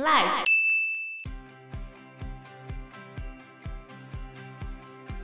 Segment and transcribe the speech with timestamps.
[0.00, 0.44] Life，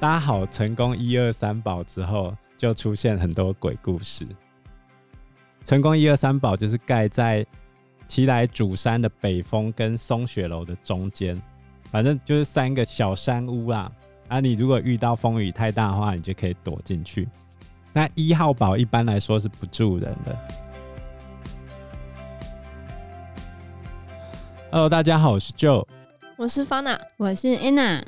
[0.00, 4.26] 搭好成功一二三宝之后，就出现很多鬼故事。
[5.65, 7.47] 成功一二三宝就是盖在
[8.09, 11.41] 奇莱主山的北峰跟松雪楼的中间，
[11.84, 13.88] 反正就是三个小山屋啦。
[14.27, 17.29] 啊，你如果遇到风雨太大的话，你就可以躲进去。
[17.93, 20.36] 那一号宝一般来说是不住人的。
[24.75, 25.86] Hello，大家好，我是 Joe，
[26.36, 28.03] 我是 Fana，我是 Anna。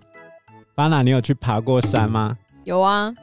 [0.75, 2.37] Fana，你有去爬过山吗？
[2.65, 3.15] 有啊。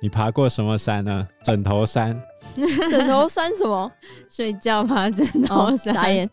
[0.00, 1.28] 你爬过什么山呢？
[1.44, 2.20] 枕头山。
[2.90, 3.92] 枕头山什么？
[4.28, 5.94] 睡觉爬枕头山。
[5.94, 6.28] 傻眼。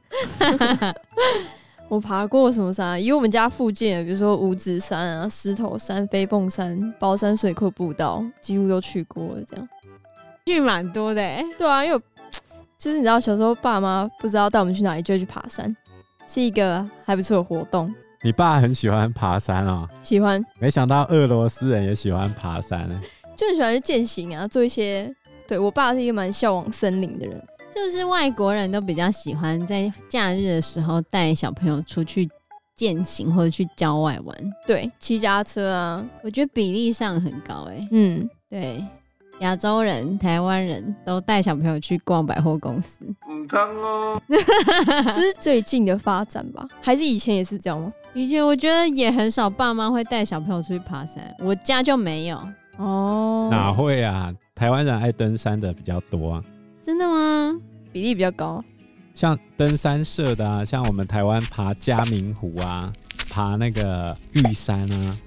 [1.90, 2.98] 我爬过什么山啊？
[3.00, 9.44] 以我们家附近，比如说五指山啊、狮头山、飞凤山、包山水库步道，几乎都去过了。
[9.48, 9.70] 这样
[10.48, 11.22] 去蛮多的。
[11.56, 12.02] 对啊，因为
[12.80, 15.78] 就是你知道，小时候爸妈不知道带我们去哪里，就会去爬山。
[16.28, 17.94] 是一个还不错的活动。
[18.22, 19.88] 你爸很喜欢爬山哦？
[20.04, 20.44] 喜欢。
[20.60, 22.88] 没想到俄罗斯人也喜欢爬山，
[23.36, 25.12] 就很喜欢去践行啊，做一些。
[25.48, 27.42] 对，我爸是一个蛮向往森林的人，
[27.74, 32.30] 就是外国人都比较喜欢在假日的时候带小朋友出去
[32.76, 34.38] 践行或者去郊外玩。
[34.66, 37.88] 对，骑脚踏车啊，我觉得比例上很高哎。
[37.92, 38.84] 嗯，对。
[39.42, 43.06] 亚洲人、台湾人都带小朋友去逛百货公司，
[43.54, 46.68] 哦， 这是最近的发展吧？
[46.82, 47.92] 还是以前也是这样吗？
[48.14, 52.42] 以前我觉得也很少，爸妈会带小朋友出去爬山，我家就没有
[52.78, 53.48] 哦。
[53.52, 54.34] 哪会啊？
[54.56, 56.44] 台湾人爱登山的比较多啊。
[56.82, 57.60] 真的吗？
[57.92, 58.64] 比例比较高。
[59.14, 62.92] 像登山社的啊，像我们台湾爬嘉明湖啊，
[63.30, 65.18] 爬那个玉山啊，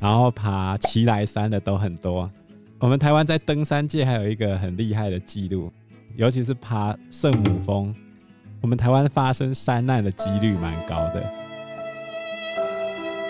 [0.00, 2.30] 然后爬奇莱山的都很多。
[2.78, 5.72] 我们台湾在登山界还有一个很厉害的记录，
[6.16, 7.94] 尤其是爬圣母峰，
[8.62, 11.22] 我们台湾发生山难的几率蛮高的。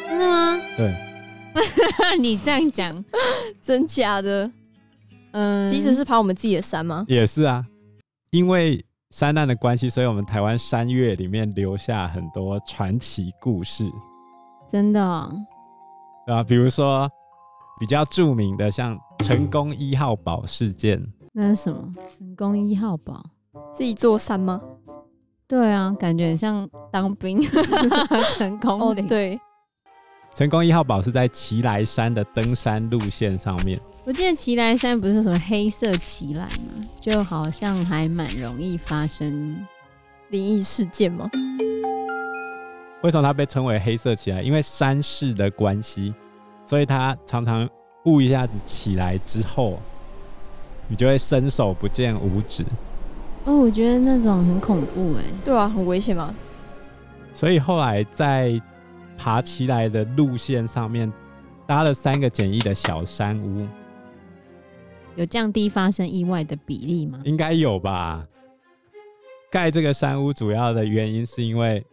[0.09, 0.61] 真的吗？
[0.77, 0.95] 对。
[2.21, 3.05] 你这样讲，
[3.61, 4.51] 真假的？
[5.33, 7.05] 嗯，即使是爬我们自己的山吗？
[7.09, 7.65] 也是啊，
[8.31, 13.85] 因为山难的关系，所以我们台湾山岳里面留下很多传奇故事。
[14.69, 15.33] 真的哦？
[16.27, 17.11] 对啊，比如说。
[17.79, 20.99] 比较著名的像成功一号堡事件，
[21.39, 21.93] 那是什么？
[22.17, 23.23] 成功一号堡
[23.77, 24.59] 是一座山吗？
[25.47, 27.39] 对啊，感觉很像当兵。
[28.39, 29.39] 成功哦，对，
[30.35, 33.79] 成功一号堡是在奇来山的登山路线上面。
[34.07, 36.87] 我记得奇来山不是什么黑色奇来吗？
[37.03, 39.63] 就好像还蛮容易发生
[40.31, 41.31] 灵异事件吗？
[43.03, 44.41] 为什么它被称为黑色奇来？
[44.41, 46.15] 因为山势的关系。
[46.65, 47.69] 所以它常常
[48.07, 49.79] 雾一下子起来之后，
[50.89, 52.65] 你就会伸手不见五指。
[53.45, 55.23] 哦，我觉得那种很恐怖哎。
[55.45, 56.35] 对啊，很危险嘛。
[57.33, 58.61] 所以后来在
[59.17, 61.13] 爬起来的路线上面
[61.67, 63.67] 搭了三个简易的小山屋，
[65.17, 67.21] 有降低发生意外的比例吗？
[67.25, 68.23] 应该有吧。
[69.51, 71.85] 盖这个山屋主要的原因是因为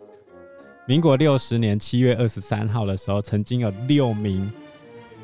[0.86, 4.52] 民国六十年七月二十三号的时候，曾经有六名。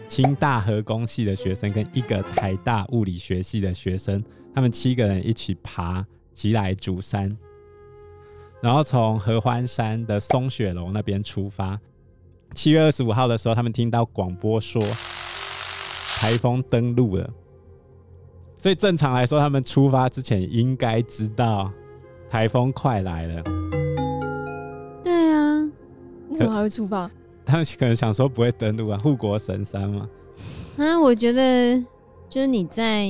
[0.10, 4.22] 清大核工系的学生跟一个台大物理学系的学生，
[4.56, 6.04] 他们七个人一起爬
[6.34, 7.38] 奇来竹山，
[8.60, 11.80] 然后从合欢山的松雪楼那边出发。
[12.56, 14.84] 七月二十五号的时候，他们听到广播说
[16.18, 17.30] 台风登陆了，
[18.58, 21.72] 所以正常来说，他们出发之前应该知道
[22.28, 23.44] 台风快来了。
[25.04, 25.62] 对啊，
[26.28, 27.10] 你怎么还会出发？
[27.50, 30.08] 他们可能想说不会登陆啊，护国神山嘛。
[30.78, 31.84] 啊，我觉得
[32.30, 33.10] 就是你在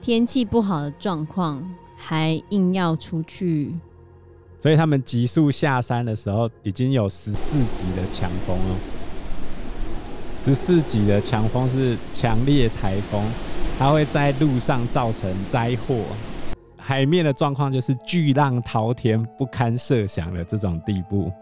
[0.00, 1.62] 天气不好的状况
[1.96, 3.74] 还硬要出去，
[4.58, 8.76] 所以他们急速下山的时候已经有十四级的强风了。
[10.44, 13.22] 十四级的强风是强烈台风，
[13.78, 15.96] 它会在路上造成灾祸，
[16.78, 21.32] 海面的状况就是巨浪滔天、不堪设想的这种地步。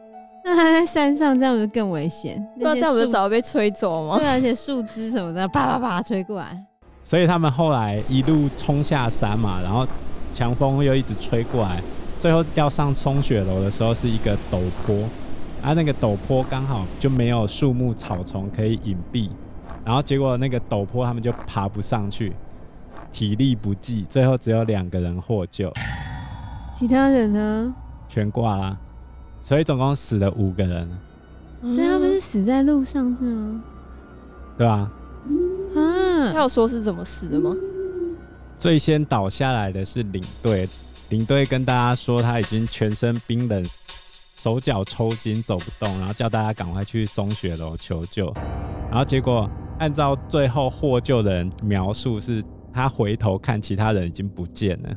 [0.47, 2.47] 那他在山上这样不是更危险？
[2.57, 4.19] 那这样不是早被吹走吗？
[4.19, 6.63] 对，而且树枝什么的啪啪啪吹过来。
[7.03, 9.87] 所以他们后来一路冲下山嘛，然后
[10.35, 11.83] 强风又一直吹过来，
[12.21, 14.95] 最后要上松雪楼的时候是一个陡坡，
[15.63, 19.31] 啊，那个陡坡刚好就没有树木草丛可以隐蔽，
[19.83, 22.37] 然后结果那个陡坡他们就爬不上去，
[23.13, 25.73] 体力不济，最后只有两个人获救，
[26.75, 27.75] 其他人呢？
[28.09, 28.77] 全挂啦。
[29.45, 30.89] 所以总共死了五个人，
[31.61, 33.63] 所以他们是死在路上是吗？
[34.57, 34.91] 对啊。
[35.77, 37.55] 啊，他有说是怎么死的吗？
[38.57, 40.67] 最先倒下来的是领队，
[41.11, 43.63] 领队跟大家说他已经全身冰冷，
[44.35, 48.33] 手脚抽筋走不动，然后叫大家赶快去松雪楼求救。
[48.89, 49.47] 然后结果
[49.79, 52.43] 按照最后获救的人描述，是
[52.73, 54.89] 他回头看其他人已经不见了，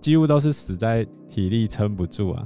[0.00, 2.44] 几乎都是死在体力撑不住啊。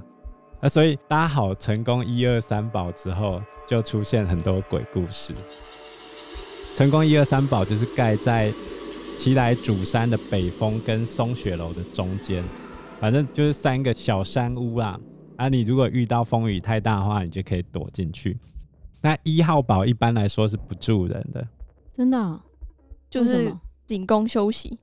[0.67, 5.33] 那所以搭好成功一二三宝之后，就出现很多鬼故事。
[6.75, 8.53] 成功一二三宝就是盖在
[9.17, 12.43] 奇来主山的北峰跟松雪楼的中间。
[13.01, 14.99] 反正就是三个小山屋啦，
[15.37, 18.37] 啊，你如果遇到风雨太大的话，你就可以躲进去。
[19.01, 21.47] 那一号堡一般来说是不住人的，
[21.97, 22.41] 真的、哦，
[23.09, 23.55] 就是
[23.87, 24.77] 仅供休息、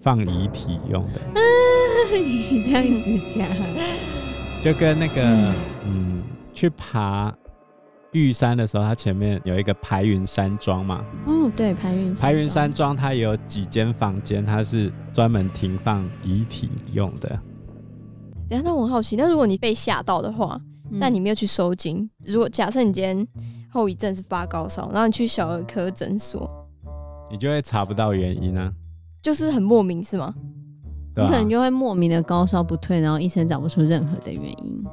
[0.00, 1.20] 放遗体用的。
[2.10, 3.48] 你这样子讲，
[4.66, 5.54] 就跟那个嗯，
[5.84, 6.22] 嗯，
[6.52, 7.32] 去爬
[8.10, 11.04] 玉山的时候，它前面有一个排云山庄嘛。
[11.24, 17.28] 哦，对，排云排云山庄，它也有几间房间，它是专门停放遗体用的。
[18.50, 20.60] 等下，那我很好奇，那如果你被吓到的话，
[20.90, 23.24] 那、你没有去收金，如果假设你今天
[23.70, 26.50] 后遗症是发高烧，然后你去小儿科诊所，
[27.30, 28.72] 你就会查不到原因啊，
[29.22, 30.34] 就是很莫名是吗？
[31.16, 34.84] 你可能就会莫名的高烧不退，然后医生找不出任何的原因。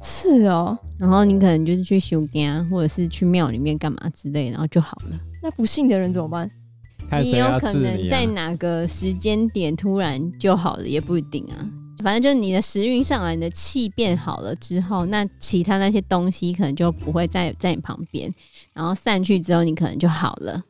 [0.00, 5.18] 是哦，然后你可能就是去修家，或者是去庙里面干嘛之类，然后就好了。
[5.42, 6.50] 那不信的人怎么办？
[7.20, 11.68] 你，你有可能在哪个时间点突然就好了，也不一定啊。
[12.02, 18.32] 反正就是你的时运上来，你的气变好了之后，那其他那些东西可能就不会在在你旁边，
[18.72, 20.60] 然后散去之后，你可能就好了。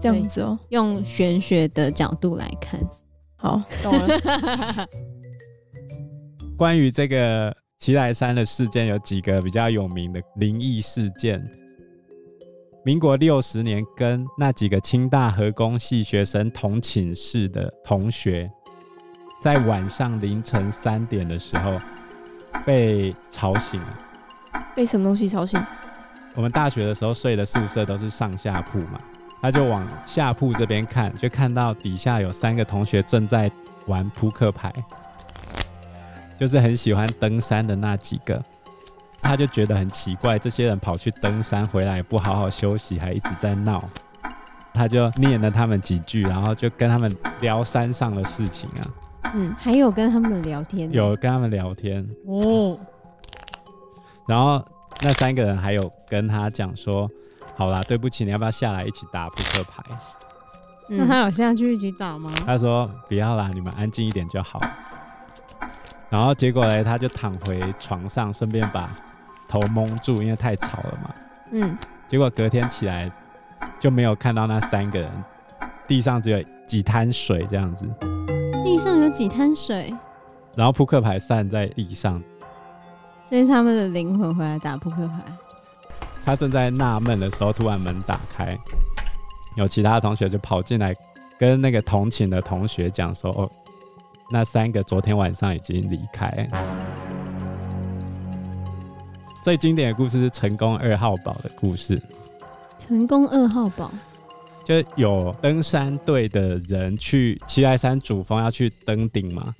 [0.00, 2.80] 这样子哦，用玄学的角度来看，
[3.42, 4.88] 好，懂了。
[6.56, 7.54] 关于这个。
[7.78, 11.44] 奇来山的事件有几个比较有名的灵异事件。
[12.84, 18.48] 民国六十年，跟那几个清大和工系学生同寝室的同学，
[19.42, 21.76] 在晚上凌晨三点的时候
[22.64, 23.98] 被吵醒了。
[24.76, 25.60] 被什么东西吵醒？
[26.36, 29.00] 我们大学的时候睡的宿舍都是上下铺嘛，
[29.42, 33.50] 他就往下铺这边看，就看到底下有三个同学正在
[33.86, 34.72] 玩扑克牌。
[36.38, 38.42] 就是很喜欢登山的那几个，
[39.20, 43.82] 他就觉得很奇怪，这些人跑去登山回来不好好休息，还一直在闹，
[44.72, 48.82] 他就念了他们几句，然后就跟他们聊山上的事情啊。
[49.34, 52.78] 嗯，还有跟他们聊天，有跟他们聊天哦。
[54.26, 54.64] 然后
[55.00, 57.08] 那三个人还有跟他讲说
[57.54, 59.82] ：“好啦，对不起，你要不要下来一起打扑克牌？”
[60.88, 62.30] 嗯，那他有下去一起打吗？
[62.44, 64.60] 他说：“不要啦，你们安静一点就好。”
[66.10, 68.90] 然后结果呢，他就躺回床上，顺便把
[69.48, 71.14] 头蒙住，因为太吵了嘛。
[71.52, 71.76] 嗯。
[72.08, 73.10] 结果隔天起来
[73.78, 75.10] 就没有看到那三个人，
[75.86, 77.88] 地上只有几滩水这样子。
[78.64, 79.94] 地上有几滩水。
[80.54, 82.22] 然后扑克牌散在地上。
[83.24, 85.22] 所以他们的灵魂回来打扑克牌。
[86.24, 88.56] 他正在纳闷的时候，突然门打开，
[89.56, 90.94] 有其他的同学就跑进来，
[91.38, 93.50] 跟那个同寝的同学讲说：“哦。”
[94.30, 96.48] 那三个昨天晚上已经离开。
[99.42, 102.00] 最经典的故事是成功二号堡的故事。
[102.78, 103.90] 成功二号堡，
[104.64, 109.54] 就有登山队的人去七来山主峰要去登顶嘛。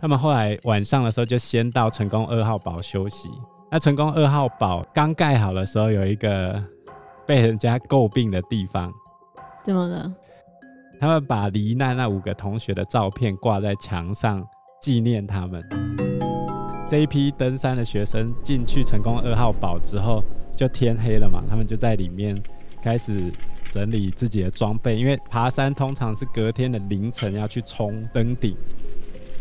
[0.00, 3.28] 他们后来晚上的时候就先到成功二号堡休息。
[3.70, 6.62] 那成功二号堡刚盖好的时候，有一个
[7.26, 8.90] 被人家诟病的地方。
[9.62, 10.10] 怎么了？
[10.98, 14.42] 他们把罹难那五个同学的照片挂在墙上，
[14.80, 15.62] 纪念他们。
[16.88, 20.24] 这一批登山的学生进去成功二号堡之后，
[20.56, 22.34] 就天黑了嘛，他们就在里面
[22.82, 23.30] 开始
[23.70, 28.56] 整理自己的装备，因为爬山通常是隔天的凌晨要去冲登顶。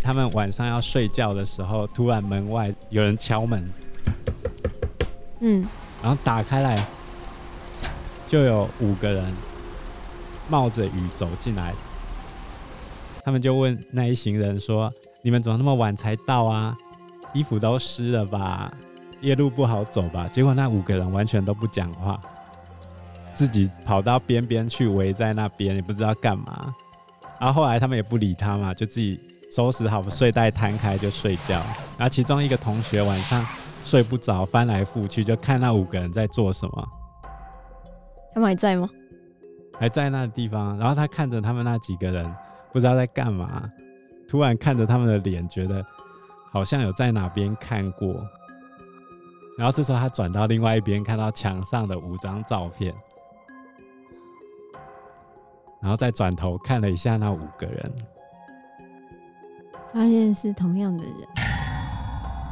[0.04, 3.66] 他们晚上要睡觉的时候，突然门外有人敲门，
[5.40, 5.66] 嗯，
[6.02, 6.78] 然后打开来，
[8.28, 9.26] 就有五个人。
[10.50, 11.74] 冒着雨走进来，
[13.26, 14.90] 他们就问那一行人说
[15.22, 16.74] ：“你们怎么那么晚才到啊？
[17.34, 18.72] 衣服都湿了吧？
[19.20, 22.18] 夜路不好走吧？”结果那五个人完全都不讲话，
[23.36, 26.74] 自己跑到边边去围在那边，也不知道干嘛。
[27.42, 29.20] 然后后来他们也不理他嘛，就自己
[29.54, 31.62] 收拾好睡袋摊开就睡觉。
[31.98, 33.46] 然后其中一个同学晚上
[33.88, 36.90] 睡不着，翻来覆去就看那五个人在做什么。
[38.34, 38.90] 他们还在吗？
[39.80, 42.36] 还在那个地方，然后他看着他们那几个人，
[42.74, 43.64] 不知道在干嘛。
[44.28, 45.86] 突然看着他们的脸，觉得
[46.52, 48.14] 好像有在哪边看过。
[49.58, 52.94] 然后这时候他转到另外一边，看到墙上的五张照片，
[55.82, 57.94] 然后再转头看了一下那五个人，
[59.94, 61.47] 发现是同样的人。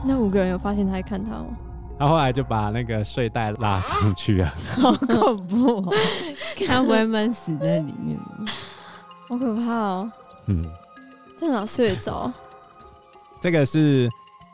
[0.05, 1.47] 那五个人有发现他在看他吗？
[1.97, 5.93] 他后来就把那个睡袋拉上去啊， 好恐怖、哦！
[6.67, 8.45] 他不会闷死在里面吗？
[9.29, 10.11] 好可怕哦！
[10.47, 10.65] 嗯，
[11.37, 12.31] 在哪睡得着？
[13.39, 14.09] 这个是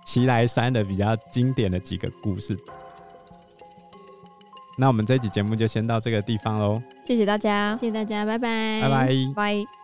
[0.06, 2.58] 奇来山的比较经典的几个故事。
[4.78, 9.81] 那我们这集节目就先到这个地方喽，谢谢大家，谢谢大家，拜拜，拜拜，拜。